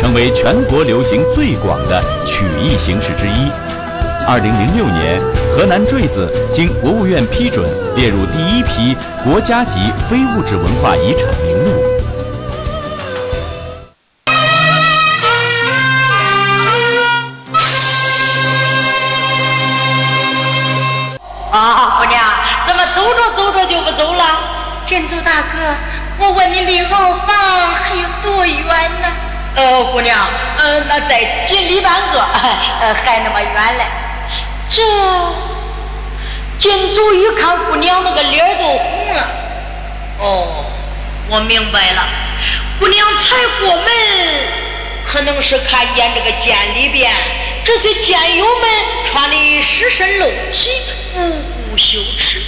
[0.00, 3.50] 成为全国流行最广的曲艺形式之一。
[4.28, 5.20] 二零零六年，
[5.54, 11.82] 河南坠子经国务院批准列入第一批国家级非物质文化遗产名录。
[21.52, 22.20] 啊，姑娘，
[22.66, 24.24] 怎么走着走着就不走了？
[24.84, 25.74] 建筑大哥，
[26.18, 28.64] 我问你，离牢房还有多远
[29.00, 29.08] 呢？
[29.56, 32.20] 呃，姑娘，呃，那再进里半个，
[32.80, 33.86] 呃，还那么远嘞。
[34.70, 34.82] 这
[36.58, 39.28] 金主一看姑娘那个脸都红了。
[40.18, 40.64] 哦，
[41.28, 42.06] 我明白了，
[42.78, 43.86] 姑娘才过门，
[45.06, 47.10] 可能是看见这个监里边
[47.64, 48.70] 这些监友们
[49.06, 50.70] 穿的湿身露体，
[51.14, 52.42] 不顾羞耻，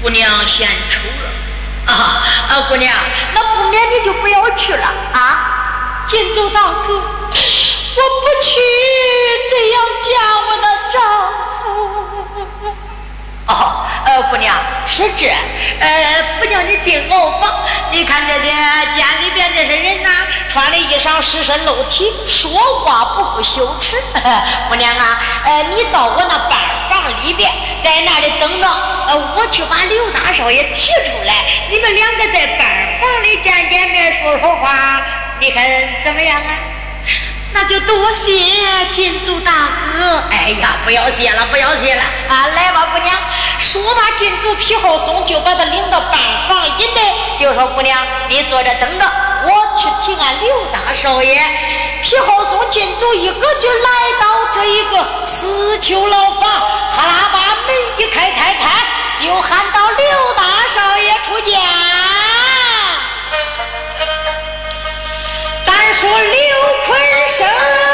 [0.00, 1.92] 姑娘嫌丑了。
[1.92, 2.94] 啊啊，姑娘，
[3.34, 5.58] 那不免你就不要去了啊。
[6.12, 7.00] 金州大哥，我
[7.32, 8.60] 不去
[9.48, 10.10] 这样嫁
[10.46, 11.00] 我的丈
[11.56, 11.64] 夫。
[13.46, 14.54] 哦，呃，姑娘
[14.86, 15.34] 是这，
[15.80, 17.64] 呃，不叫你进牢房。
[17.90, 18.50] 你看这些
[18.94, 20.10] 监里边这些人呐，
[20.50, 22.50] 穿的衣裳湿身露体，说
[22.84, 23.96] 话不顾羞耻。
[24.68, 26.58] 姑娘啊，呃，你到我那班
[26.90, 27.50] 房里边，
[27.82, 28.68] 在那里等着，
[29.08, 31.32] 呃，我去把刘大少爷提出来，
[31.70, 32.68] 你们两个在班
[33.00, 35.00] 房里见见面，说说话。
[35.42, 35.68] 你看
[36.04, 36.54] 怎么样啊？
[37.52, 38.30] 那就多谢
[38.92, 39.50] 金主大
[39.98, 40.22] 哥。
[40.30, 42.46] 哎呀，不要谢了，不要谢了啊！
[42.54, 43.18] 来吧，姑娘。
[43.58, 49.12] 说罢，金主皮厚松就把他领到板房以内，就说：“姑娘，你坐着等着，
[49.44, 51.42] 我去提俺刘大少爷。”
[52.04, 53.88] 皮厚松金主一个就来
[54.20, 58.70] 到这一个死囚牢房，哈喇把门一开，开开，
[59.18, 61.60] 就喊到刘大少爷出见。
[65.92, 66.98] 说刘坤
[67.28, 67.91] 生。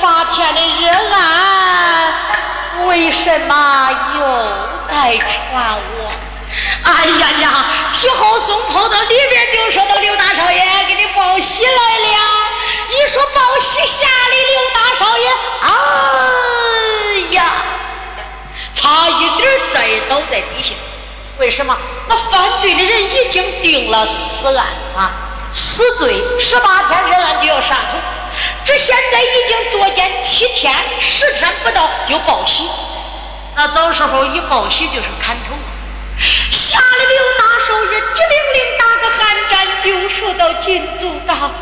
[0.00, 2.12] 八天的热案，
[2.86, 4.20] 为什么又
[4.88, 6.10] 在传我？
[6.82, 7.66] 哎呀呀！
[7.92, 12.08] 皮厚松跑到里边就说到刘大少爷给你报喜来了。
[12.90, 15.28] 一说报喜，吓得刘大少爷，
[15.60, 15.68] 哎
[17.32, 17.52] 呀，
[18.74, 20.74] 差一点栽倒在地下。
[21.38, 21.76] 为什么？
[22.08, 24.66] 那犯罪的人已经定了死案
[24.96, 25.10] 啊，
[25.52, 27.98] 死罪十八天热案就要上头。
[28.64, 32.68] 这现在已经坐监七天，十天不到就报喜。
[33.56, 35.54] 那早时候一报喜就是砍头。
[36.50, 41.52] 吓得刘大少爷直灵灵打个寒战，就说到金祖大哥，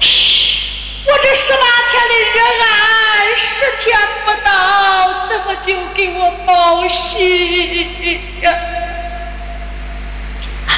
[0.00, 1.60] 我这十八
[1.90, 7.86] 天的热案，十天不到，怎么就给我报喜
[8.40, 8.52] 呀？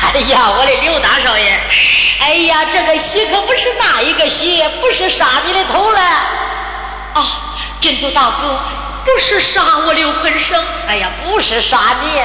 [0.15, 1.61] 哎呀，我的刘大少爷，
[2.21, 6.01] 哎呀，这个喜可不是那一个喜，不是杀你的头了。
[7.15, 7.27] 啊，
[7.81, 8.61] 金祖大哥。
[9.07, 12.21] 不是杀我刘坤生，哎呀，不是杀你，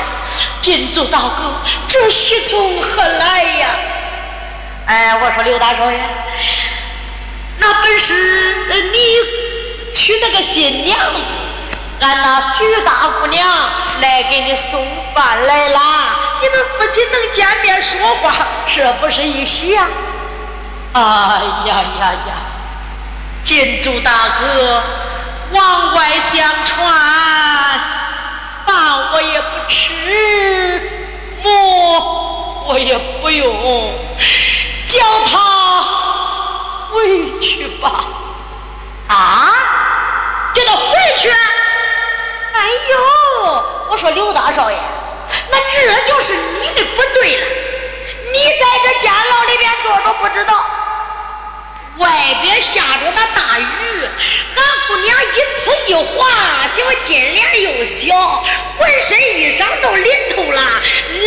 [0.61, 1.53] 金祖大哥，
[1.87, 3.67] 这喜从何来呀？
[4.87, 5.99] 哎，我说刘大少爷，
[7.59, 8.15] 那本是
[8.91, 10.97] 你娶那个新娘
[11.29, 11.37] 子，
[12.01, 13.47] 俺那徐大姑娘
[14.01, 15.79] 来给你送饭来了，
[16.41, 18.33] 你们夫妻能见面说话，
[18.67, 19.87] 这不是一喜呀？
[20.93, 21.01] 哎
[21.65, 22.33] 呀呀呀，
[23.43, 24.83] 金祖大哥。
[25.53, 26.81] 往外相传，
[28.65, 30.89] 饭我也不吃，
[31.43, 33.93] 馍我也不用，
[34.87, 35.81] 叫他
[36.89, 38.05] 回去吧。
[44.01, 44.77] 说刘大少爷，
[45.51, 47.45] 那这就是你的不对了。
[48.33, 50.65] 你在这监牢里边坐着不知道。
[51.97, 52.09] 外
[52.41, 53.63] 边下着那大雨，
[54.55, 56.27] 俺姑娘一次一滑，
[56.75, 58.43] 小金莲又小，
[58.79, 60.05] 浑身衣裳都淋
[60.35, 60.61] 透了，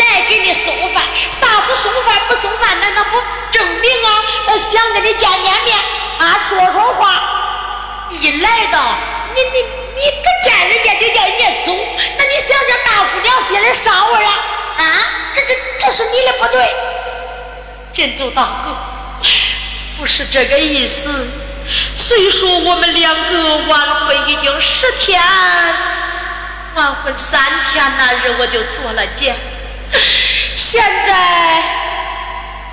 [0.01, 1.05] 来给你送饭。
[1.31, 2.81] 啥是送饭不送饭？
[2.81, 4.59] 难道不证明啊？
[4.59, 5.79] 想跟你见见面
[6.19, 7.23] 啊，说说话。
[8.11, 8.97] 一来到，
[9.33, 9.63] 你你
[9.95, 11.77] 你不见人家就叫人家走，
[12.19, 14.33] 那你想想大姑娘心里啥味啊？
[14.79, 14.85] 啊，
[15.35, 16.71] 这这这是你的不对，
[17.93, 18.77] 金祖大哥。
[19.97, 21.27] 不是这个意思。
[21.97, 25.23] 虽说我们两个完婚已经十天，
[26.75, 27.41] 完婚三
[27.73, 29.35] 天那日我就做了监。
[30.57, 31.63] 现在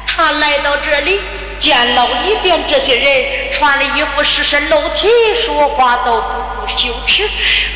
[0.05, 1.21] 他来到这里，
[1.59, 7.29] 监牢里边这些人穿的衣服湿身露体，说话都不顾羞耻，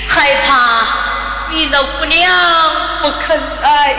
[0.10, 0.86] 害怕
[1.52, 2.32] 你那姑娘
[3.02, 3.96] 不肯来。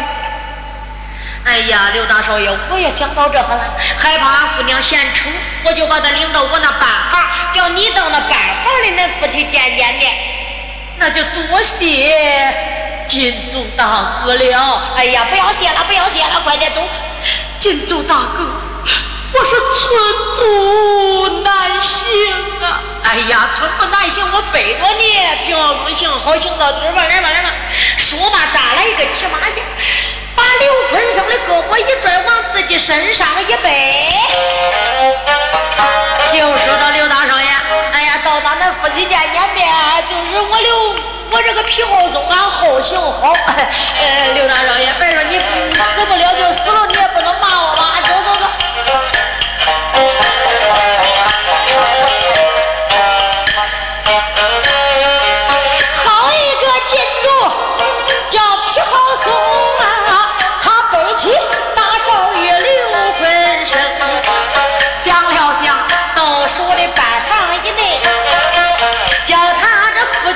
[1.44, 3.60] 哎呀，刘大少爷，我也想到这了，
[3.98, 5.30] 害怕姑娘嫌丑，
[5.64, 6.80] 我就把她领到我那班
[7.12, 8.30] 房，叫你到那班
[8.64, 10.12] 房里，恁夫妻见见面。
[10.98, 14.82] 那就多谢金柱大哥了。
[14.96, 16.82] 哎呀，不要谢了，不要谢了，快点走。
[17.60, 18.60] 金柱大哥，
[19.38, 19.92] 我是寸
[20.38, 22.80] 步难行啊！
[23.04, 27.50] 哎呀，寸步难行，我背着你，平安行，好行到底儿吧，来吧，来吧。
[27.98, 29.62] 说嘛，咱来一个骑马去。
[30.34, 34.06] 把刘坤生的胳膊一拽，往自己身上一背，
[36.32, 37.46] 就说到刘大少爷，
[37.92, 39.68] 哎呀，到咱们夫妻见见面，
[40.08, 40.94] 就是我刘，
[41.30, 43.34] 我这个皮厚松，俺好行好。
[43.46, 47.92] 呃，刘大少爷，别说你死不了就死了，你也不能骂我吧？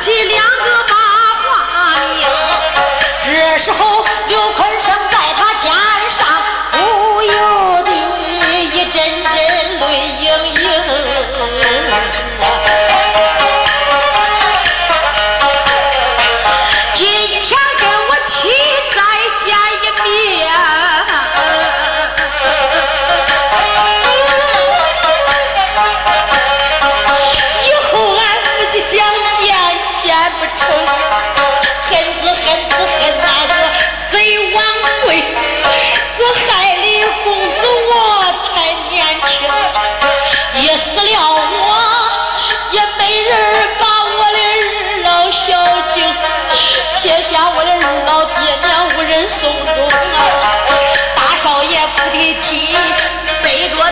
[0.01, 0.95] 起两个八
[1.45, 2.27] 卦名。
[3.21, 3.90] 这时候。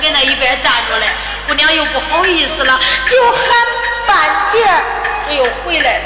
[0.00, 1.06] 给那一边站着嘞，
[1.46, 3.40] 姑娘又不好意思了，就喊
[4.06, 4.82] 半截儿，
[5.28, 6.04] 这又回来了。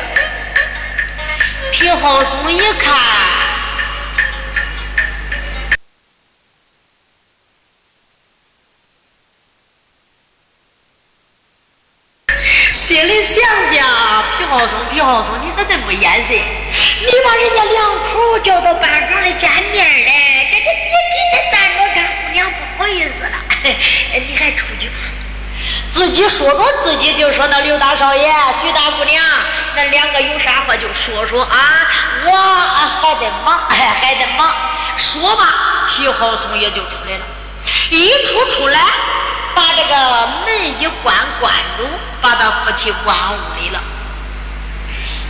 [1.73, 2.95] 皮浩松一看，
[12.73, 16.37] 心里想想：皮浩松，皮浩松，你咋这么眼神？
[16.37, 23.28] 你把人家两口叫到班房来见面嘞，这这别给他站着干，姑娘不好意思。
[24.29, 24.95] 你还出去吧？
[25.93, 29.23] 自己说说自己，就说那刘大少爷、徐大姑娘，
[29.75, 31.59] 那两个有啥话就说说啊。
[32.25, 32.33] 我
[33.01, 34.55] 还得忙，还得忙。
[34.97, 37.25] 说吧，皮浩松也就出来了。
[37.91, 38.81] 一出出来，
[39.55, 41.85] 把这个门一关，关住，
[42.21, 43.81] 把他夫妻关屋里了。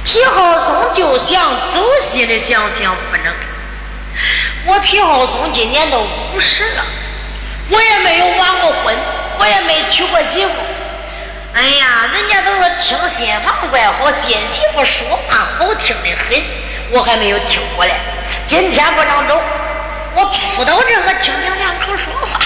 [0.05, 3.35] 皮浩松就想走，心里想想不能。
[4.67, 6.85] 我皮浩松今年都五十了。
[7.71, 8.97] 我也没有完过婚，
[9.39, 10.53] 我也没娶过媳妇。
[11.55, 16.43] 哎呀，人家都说听新房怪好，新媳妇说话好听的很，
[16.91, 17.93] 我还没有听过嘞。
[18.47, 19.41] 今天不能走，
[20.15, 22.39] 我扑到这个听听两口说话。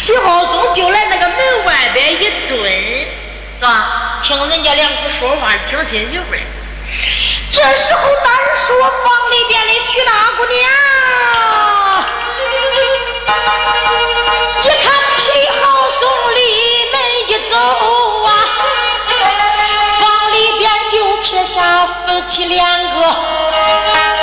[0.00, 2.62] 齐浩松就来那个门外边一蹲，
[3.58, 4.20] 是吧？
[4.22, 6.40] 听人家两口说话，听新媳妇的。
[7.52, 11.65] 这时候单说房里边的徐大姑娘。
[14.62, 14.84] 一看
[15.16, 16.00] 皮好松
[16.34, 16.38] 里
[16.92, 16.94] 门
[17.28, 17.54] 一走
[18.24, 18.28] 啊，
[20.00, 24.15] 房里边就撇下夫妻两个。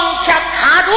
[0.00, 0.90] 往前爬着，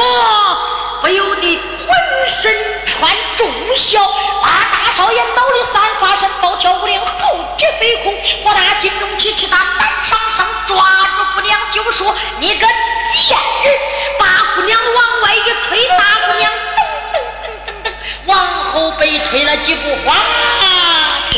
[1.02, 1.94] 不由得浑
[2.26, 2.50] 身
[2.86, 4.02] 穿重孝，
[4.42, 8.14] 把大少爷脑里三撒身，暴跳无两，后击飞空。
[8.44, 10.76] 我大金龙举起大胆上上，抓
[11.18, 12.66] 住姑娘就说：“你个
[13.12, 13.74] 贱人！”
[14.18, 16.80] 把姑娘往外一推，大姑娘噔
[17.12, 17.92] 噔噔噔噔
[18.24, 21.28] 往后被推了几步，哗、啊！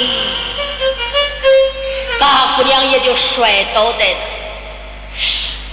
[2.21, 4.46] 大姑娘也就摔倒在那。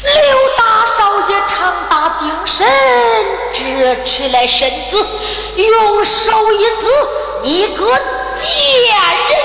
[0.03, 2.67] 刘大少爷长大精神，
[3.53, 5.07] 直起来身子，
[5.55, 6.87] 用手一指
[7.41, 7.85] ：“你个
[8.37, 8.53] 贱
[9.29, 9.37] 人，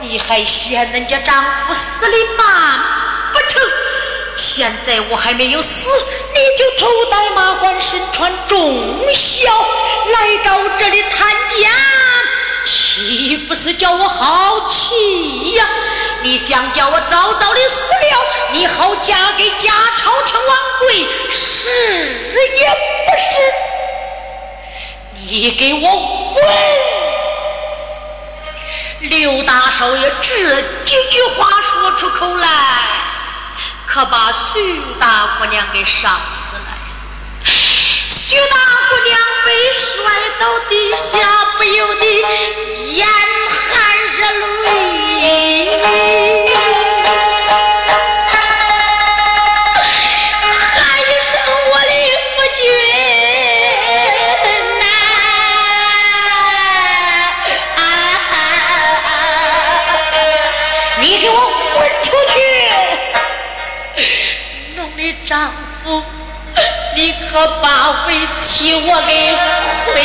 [0.00, 2.80] 你还嫌人家丈夫死的慢
[3.34, 3.62] 不成？
[4.34, 5.90] 现在我还没有死，
[6.32, 9.50] 你就头戴马冠，身穿重孝，
[10.10, 11.02] 来到这里，
[13.62, 15.68] 是叫我好气呀？”
[16.24, 21.68] 你想叫我早早的死了，你好嫁给假朝廷王贵，是
[22.58, 23.52] 也不是？
[25.28, 26.44] 你给我滚！
[29.00, 32.48] 刘大少爷这几句话说出口来，
[33.86, 36.62] 可把徐大姑娘给伤死了。
[38.08, 38.56] 徐大
[38.88, 39.18] 姑娘
[39.72, 40.04] 摔
[40.38, 41.18] 到地下，
[41.56, 42.04] 不由得
[42.92, 43.06] 眼
[43.48, 43.58] 含
[44.18, 44.28] 热
[44.64, 46.41] 泪。
[67.32, 69.14] 你可把委屈我给
[69.86, 70.02] 毁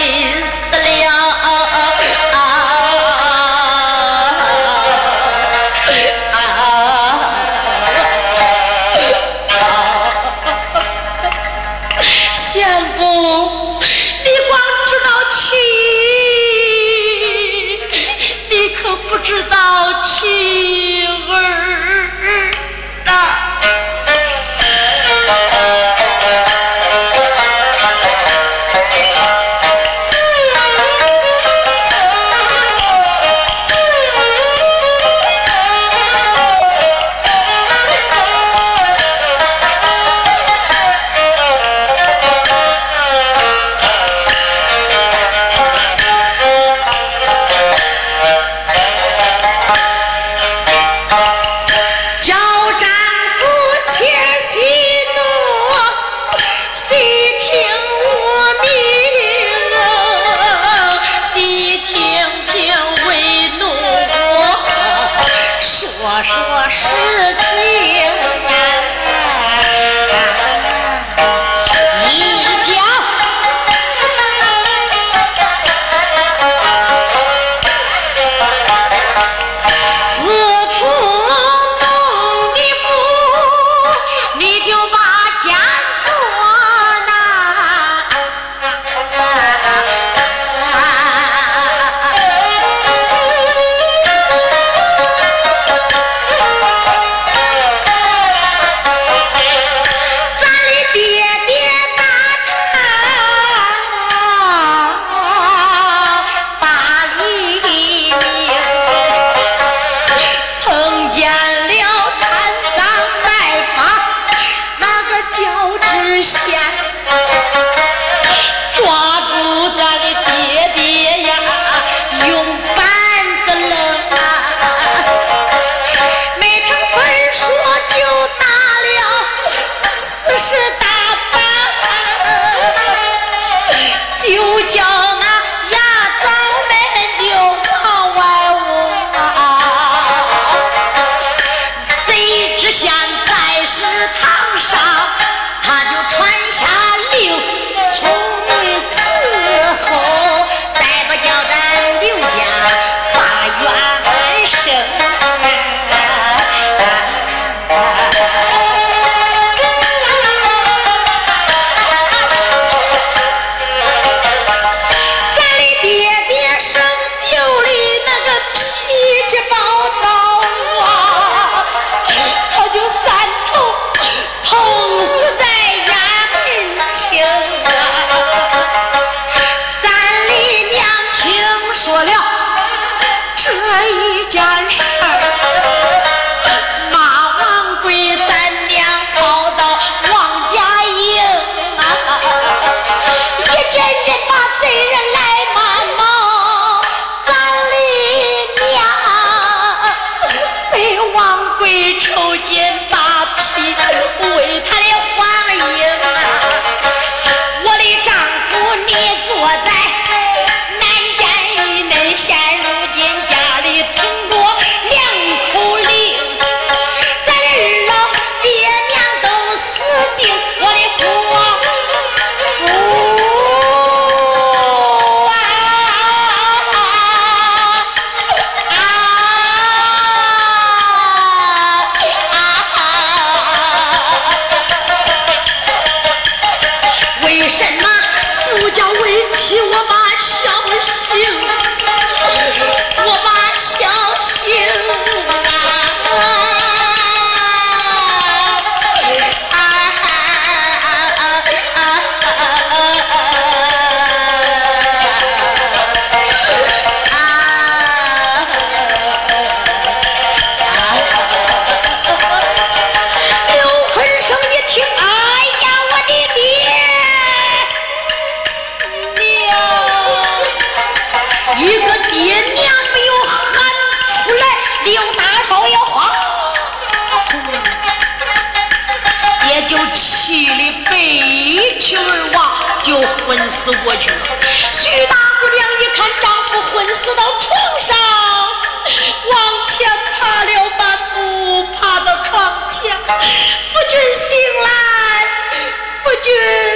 [296.26, 296.67] Would?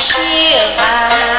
[0.00, 1.33] 是。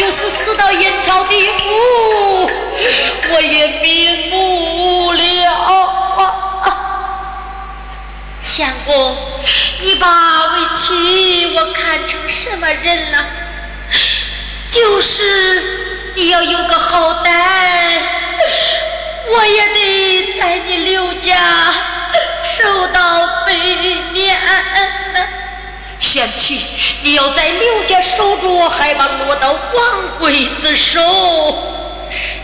[0.00, 2.50] 就是死到阴曹地府，
[3.32, 5.20] 我也瞑目了。
[8.42, 9.14] 相公，
[9.82, 10.06] 你把
[10.46, 13.26] 为妻我看成什么人了？
[14.70, 15.62] 就是
[16.14, 17.98] 你要有个好歹，
[19.34, 21.74] 我也得在你刘家
[22.56, 23.54] 受到悲
[24.14, 24.40] 念。
[26.00, 26.58] 贤妻，
[27.02, 31.00] 你要在刘家守住，还怕落到王贵子手？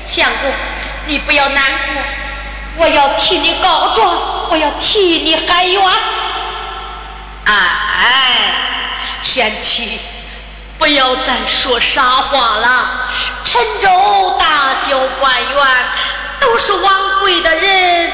[0.04, 0.50] 相公，
[1.06, 2.02] 你不要难过，
[2.78, 5.82] 我要替你告状，我要替你喊冤。
[7.44, 8.54] 哎，
[9.22, 10.00] 贤妻，
[10.78, 13.10] 不要再说傻话了。
[13.44, 15.66] 陈州大小官员
[16.40, 18.12] 都是王贵的人，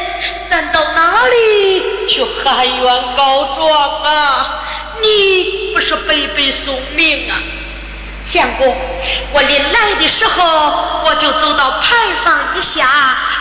[0.50, 4.58] 咱到哪里去喊冤告状啊？
[5.00, 7.36] 你不是白白送命啊，
[8.24, 8.76] 相公！
[9.32, 12.86] 我临来的时候，我就走到牌坊一下，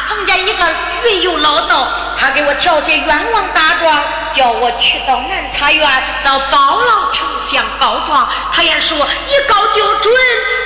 [0.07, 0.65] 碰见一个
[1.05, 8.29] 云游老道，他给我挑些冤枉大状，叫我去到南茶园找包老丞相告状。
[8.51, 10.13] 他也说一告就准，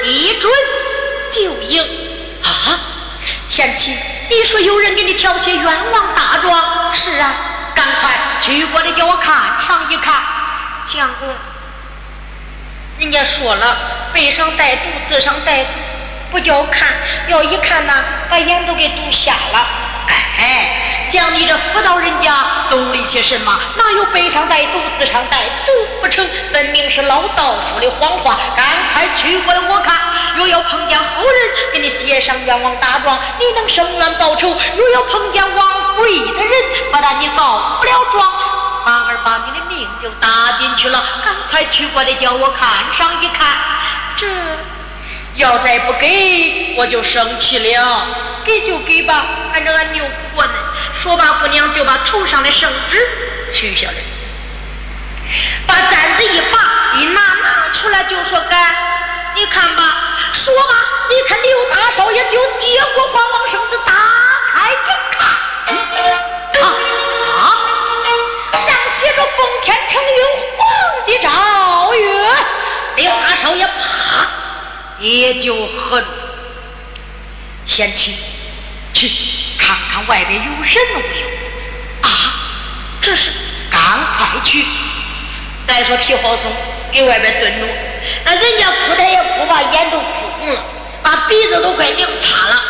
[0.03, 0.51] 一准
[1.31, 1.83] 就赢。
[2.43, 2.79] 啊，
[3.49, 3.97] 贤妻，
[4.29, 6.93] 你说有人给你挑些冤枉大状？
[6.93, 7.33] 是啊，
[7.73, 10.21] 赶快去过来给我看上一看。
[10.85, 11.27] 相公，
[12.97, 13.77] 人家说了，
[14.13, 15.69] 背上带毒，字上带毒，
[16.31, 16.95] 不叫看，
[17.27, 17.93] 要一看呢，
[18.29, 19.67] 把眼都给堵瞎了。
[20.37, 22.31] 哎，像你这妇道人家，
[22.69, 23.59] 懂了些什么？
[23.77, 26.25] 哪有背上带毒，字上带毒不成？
[26.53, 28.37] 分明是老道说的谎话。
[28.55, 29.99] 赶快取过来我看。
[30.35, 36.53] 若要碰见好人，给你写上冤枉大状，你能伸冤报仇；若要碰见王贵的人，
[36.91, 38.31] 把他你告不了状。
[38.85, 43.57] 反而把你的命就搭进去了，赶快取过来叫我看上一看。
[44.15, 44.27] 这
[45.37, 48.05] 要再不给，我就生气了。
[48.45, 50.53] 给就给吧，反正俺牛婆呢。
[51.01, 53.95] 说罢，姑娘就把头上的圣旨取下来，
[55.67, 56.59] 把簪子一拔，
[56.93, 58.75] 一拿拿出来就说：“干，
[59.33, 60.75] 你看吧。”说吧，
[61.09, 63.93] 你看刘大少爷就接过花王圣旨，打
[64.53, 64.75] 开一
[65.17, 65.27] 看，
[68.57, 70.23] 上写着“奉天承运，
[70.57, 72.27] 皇帝诏曰”，
[72.97, 74.27] 刘大少爷啪
[74.99, 76.03] 也就恨。
[77.65, 78.15] 贤妻，
[78.93, 79.11] 去
[79.57, 81.27] 看看外边有人没有？
[82.07, 82.09] 啊，
[83.01, 83.31] 这是，
[83.71, 83.81] 赶
[84.17, 84.63] 快去。
[85.67, 86.51] 再说皮好松
[86.91, 87.67] 给外边蹲着，
[88.23, 90.05] 那人家哭他也哭把眼都哭
[90.37, 90.63] 红了，
[91.01, 92.63] 把鼻子都快拧擦了。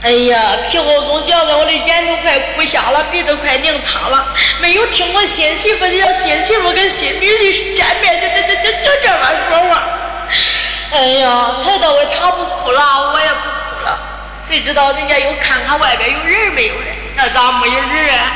[0.00, 4.28] 哎呀，皮厚松讲的，我的眼都快哭瞎了，鼻都快拧擦了。
[4.60, 9.82] 没有听过新媳妇的新媳妇跟新女婿见面就就就就就这么说话。
[10.92, 13.98] 哎呀，才到位他不哭了，我也不哭了。
[14.46, 16.94] 谁知道人家又看看外边有人没有人？
[17.16, 18.32] 那咋没有人啊？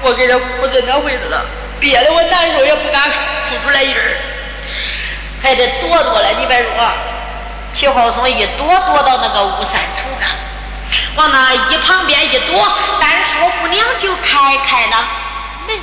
[0.00, 1.44] 我给这哭成那回子了，
[1.78, 4.16] 憋得我难受也不敢哭出来音儿，
[5.42, 6.28] 还得躲躲了。
[6.40, 6.90] 你别说，
[7.74, 10.26] 皮厚松一躲躲到那个屋山头了。
[11.14, 15.04] 往那一旁边一躲，单说姑娘就开开了
[15.66, 15.78] 门，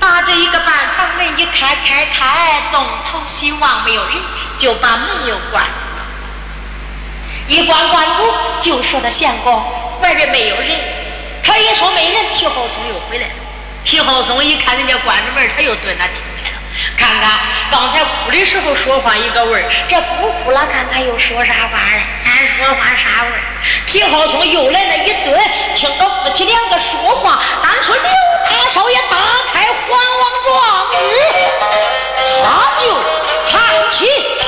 [0.00, 4.16] 把这一个半房门一开开开，东瞅西望没有人，
[4.58, 5.70] 就把门又关了。
[7.46, 9.62] 一关关住，就说他相公
[10.00, 10.70] 外边没有人。
[11.42, 13.34] 他一说没人，皮厚松又回来了。
[13.84, 16.16] 皮厚松一看人家关着门，他又蹲那听。
[16.96, 22.02] 看看刚才哭的时候说话一个味儿，这不哭了，看看又说啥话了？
[22.26, 23.40] 俺说话啥味儿？
[23.86, 25.40] 皮浩松又来那一顿，
[25.74, 29.16] 听着夫妻两个说话，当初刘大少爷打
[29.52, 30.52] 开皇王状
[31.00, 31.16] 语，
[32.42, 32.92] 他就
[33.50, 34.43] 叹气。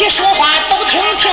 [0.00, 1.29] 夫妻说话都听清，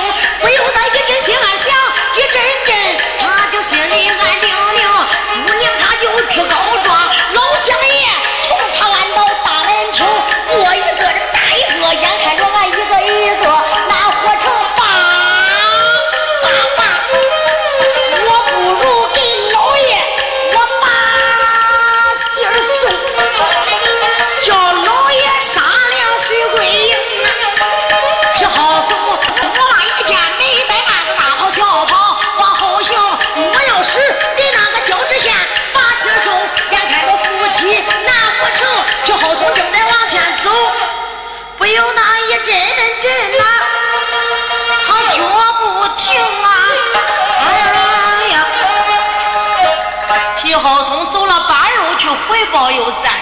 [51.98, 53.14] 去回报又站，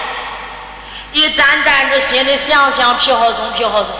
[1.11, 3.93] 一站站着心里想想皮好松，皮好松，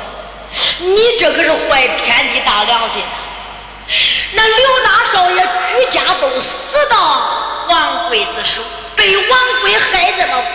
[0.80, 3.01] 你这可是坏天地大良心！
[4.34, 6.97] 那刘大少爷举家都死到
[7.69, 8.61] 王贵之手，
[8.95, 10.47] 被王贵害这么苦。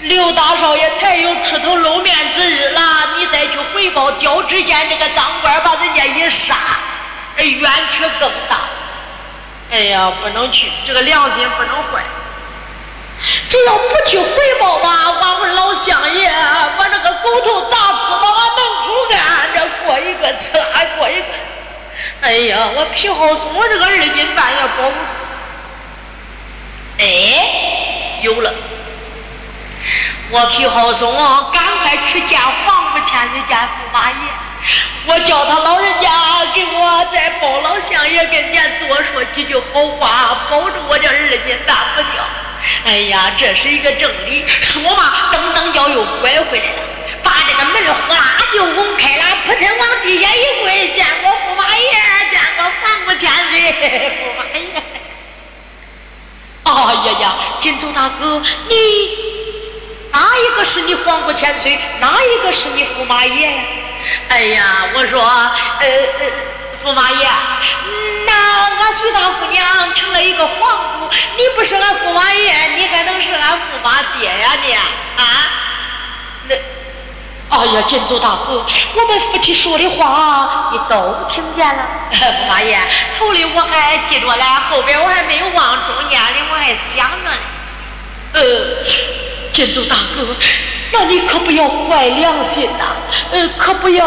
[0.00, 6.56] 刘大少爷才有出头露面之日了，你再去回报交趾监这个赃官，把人家一杀，
[7.36, 8.60] 这冤屈更大。
[9.70, 12.02] 哎呀，不能去，这个良心不能坏。
[13.48, 16.30] 只要不去回报吧，俺们老乡爷
[16.78, 19.18] 把这个狗头铡支到俺门口干，
[19.54, 21.26] 这过一个吃拉过一个。
[22.22, 24.96] 哎呀，我皮好松，我这个二斤半也保不住。
[26.98, 27.02] 哎，
[28.22, 28.52] 有了。
[30.30, 31.12] 我皮好松，
[31.52, 34.16] 赶快去见黄府千岁见驸马爷。
[35.06, 36.10] 我叫他老人家
[36.54, 42.22] 给我在包老相爷跟前多说几句好话，保住我这二斤大不掉。
[42.84, 44.44] 哎呀，这是一个正理。
[44.48, 46.82] 说嘛，噔噔脚又拐回来了，
[47.22, 51.90] 把这个门呼啦就拱开了，扑腾往地下一跪，见过驸马爷，
[52.30, 54.82] 见过黄姑千岁，驸马爷。
[56.64, 56.72] 哎
[57.06, 59.30] 呀呀，金州大哥，你。
[60.12, 61.78] 哪一个是你皇姑千岁？
[62.00, 63.48] 哪一个是你驸马爷？
[64.28, 65.86] 哎呀，我说，呃
[66.18, 66.26] 呃，
[66.84, 67.28] 驸马爷，
[68.26, 68.32] 那
[68.82, 74.72] 俺徐大姑娘成了一个皇姑，你不是俺驸马爷，你还能是俺驸马爹呀你？
[74.72, 74.82] 啊？
[76.48, 76.54] 那，
[77.50, 78.64] 哎呀，金州大哥，
[78.94, 81.86] 我们夫妻说的话你都听见了。
[82.12, 82.78] 驸马爷，
[83.18, 87.36] 头里我还记着嘞，后边我还没有忘，中间的我还想着呢。
[88.32, 89.29] 呃。
[89.52, 90.34] 建筑大哥，
[90.92, 92.84] 那你可不要坏良心呐，
[93.32, 94.06] 呃，可不要。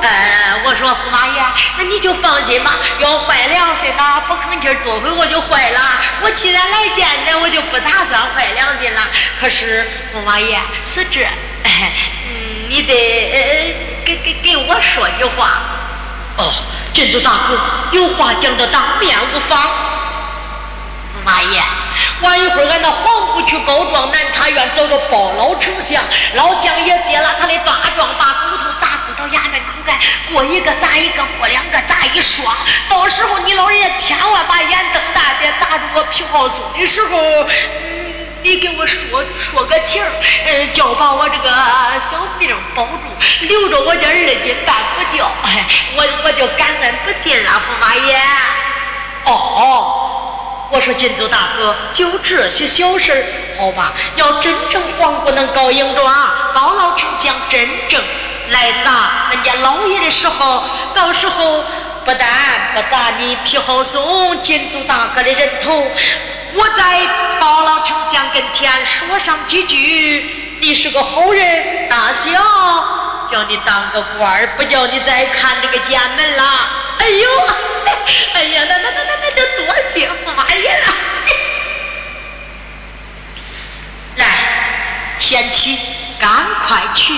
[0.00, 1.42] 呃，我说驸马爷，
[1.78, 5.80] 那你就放心吧，要坏良心呐，不吭气多会我就坏了。
[6.22, 9.00] 我既然来见你，我就不打算坏良心了。
[9.40, 11.22] 可是驸马爷是这，
[11.64, 11.70] 嗯，
[12.68, 15.62] 你得给给给我说句话。
[16.36, 16.52] 哦，
[16.92, 17.58] 建筑大哥，
[17.92, 19.58] 有话讲的当面无妨。
[21.16, 21.62] 驸马爷。
[22.24, 26.02] 晚一会儿，俺到黄姑去告状南茶院找着包老丞相，
[26.34, 29.98] 老相爷接了他的大状，把骨头砸支到衙门口干，
[30.32, 32.56] 过一个砸一个，过两个砸一双。
[32.88, 37.46] 到时候你老人家千万把眼瞪大点，砸住我皮好松的时候，
[38.42, 39.22] 你给我说
[39.52, 40.02] 说个情，
[40.46, 41.50] 嗯，叫把我这个
[42.00, 45.30] 小病保住，留着我这二斤半不掉，
[45.96, 48.16] 我我就感恩不尽了，驸马爷。
[49.26, 50.13] 哦。
[50.70, 53.24] 我说金祖大哥，就这些小事，
[53.58, 53.92] 好吧？
[54.16, 58.02] 要真正黄姑能告硬状，包老丞相真正
[58.48, 61.64] 来砸人家老爷的时候，到时候
[62.04, 65.86] 不但不砸你皮好松金祖大哥的人头，
[66.54, 67.00] 我在
[67.40, 72.30] 包老丞相跟前说上几句，你是个好人，大小
[73.30, 76.42] 叫你当个官儿，不叫你再看这个家门了。
[76.98, 77.28] 哎呦，
[78.34, 80.43] 哎呀，那那那那那就多谢驸马
[85.18, 85.78] 贤妻，
[86.18, 86.30] 赶
[86.66, 87.14] 快去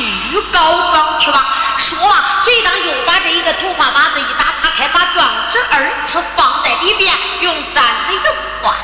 [0.52, 1.46] 告状去吧。
[1.78, 8.18] 说完，随当又把这一个头发把子一打，打开，把状纸二次放在里边，用簪子一
[8.62, 8.74] 换，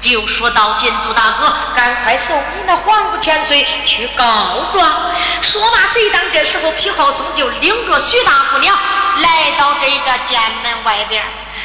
[0.00, 8.76] 就说到：“金祖大哥，赶快送你那黄姑千岁去告状。”说罢，随当这时候，皮浩松就领着徐大姑娘。
[9.18, 11.22] 来到这个监门外边，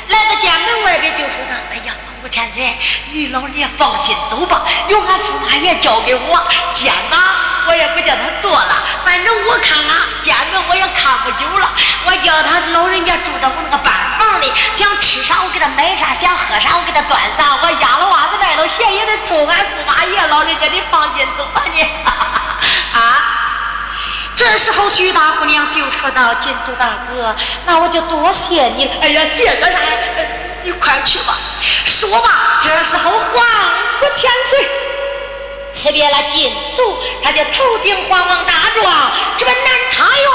[0.10, 1.94] 来到监门外边就说道：“哎呀，
[2.24, 2.76] 吴千岁，
[3.12, 8.84] 你老人家放心走吧，有俺驸马爷交给我监吧，我也不叫他做了。
[9.06, 9.94] 反正我看了
[10.24, 11.70] 监门，我也看不久了。
[12.06, 17.58] 我叫他老人家住到我那个板房里，想吃啥我给他买啥，想喝啥我给他端啥。
[17.62, 21.84] 我压了袜子外头鞋也得凑俺驸马爷老人家，你放心走吧你。
[21.84, 23.34] 啊。”
[24.36, 28.90] 这时候，徐大姑娘就说道：“金主大哥，那我就多谢你。
[29.02, 29.78] 哎呀，谢个啥？
[30.68, 33.46] 你快去吧。”说罢，这时候黄
[34.02, 34.70] 不千岁。
[35.74, 40.30] 辞别了金主，他就头顶黄王大状，直奔南茶园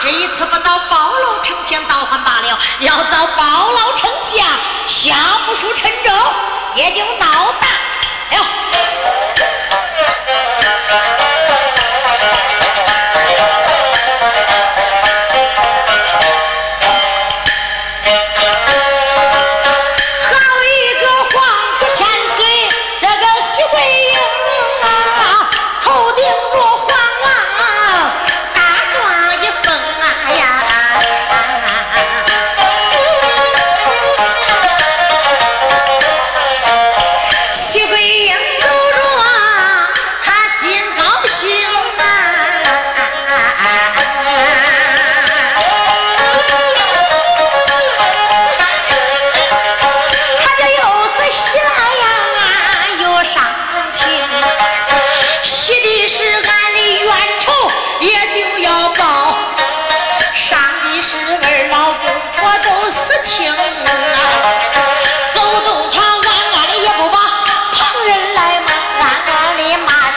[0.00, 4.46] 这一次不遭包老丞相倒还罢了，要遭包老丞相
[4.86, 5.14] 下
[5.46, 6.10] 不输陈州，
[6.74, 7.66] 也就闹大。
[8.36, 8.46] 了。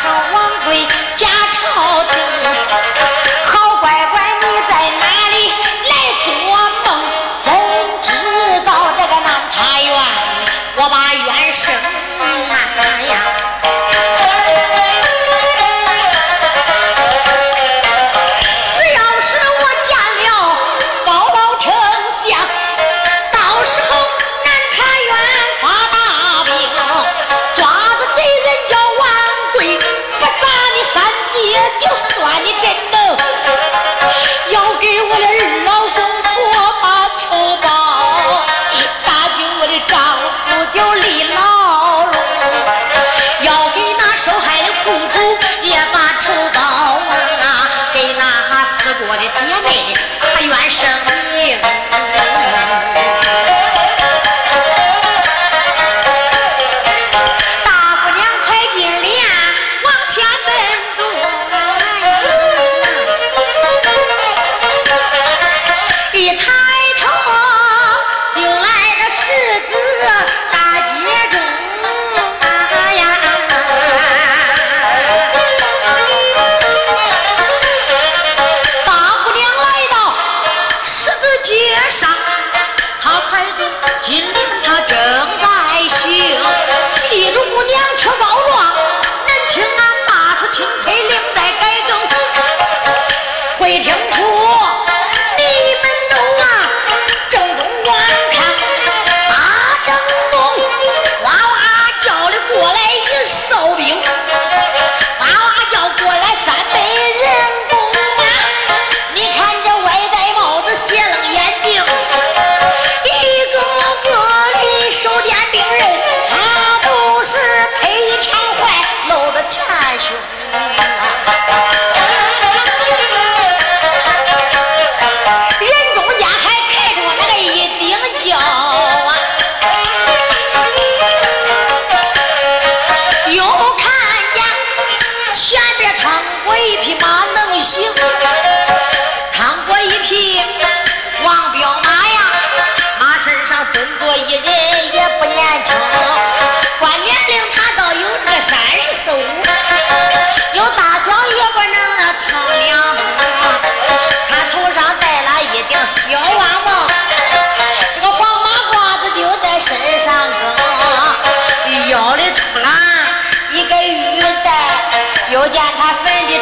[0.01, 0.38] So?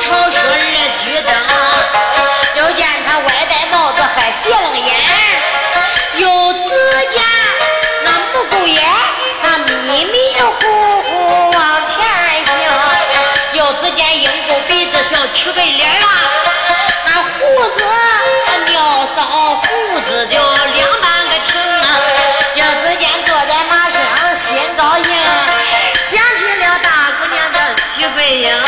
[0.08, 0.38] 朝雪
[0.72, 1.36] 月举灯，
[2.56, 4.96] 又见他歪戴帽子，还斜楞眼，
[6.16, 6.70] 又只
[7.10, 7.22] 见
[8.06, 8.82] 那木狗眼，
[9.42, 12.00] 那迷迷糊糊往前
[12.46, 12.56] 行，
[13.52, 16.08] 又只见鹰钩鼻子像曲背脸啊，
[17.06, 17.84] 那胡子
[18.48, 21.60] 那尿骚胡子就两半个停，
[22.56, 25.04] 又只见坐在马上心高兴，
[26.02, 28.67] 想起了大姑娘的徐桂英。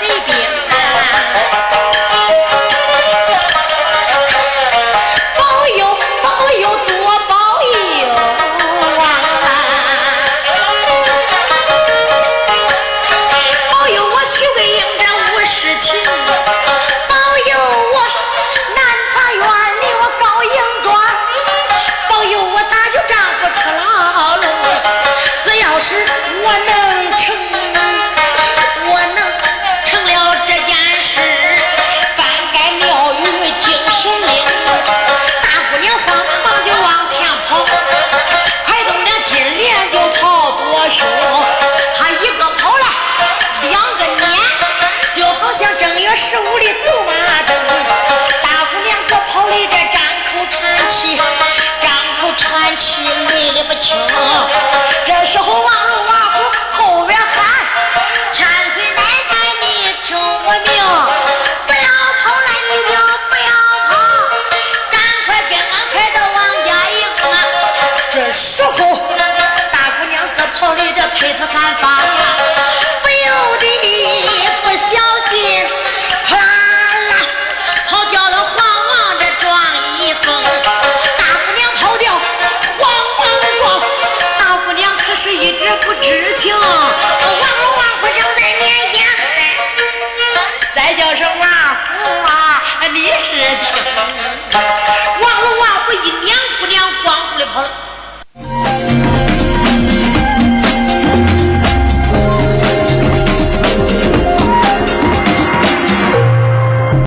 [0.00, 0.21] 了